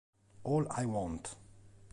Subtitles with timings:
[0.45, 1.37] All I Want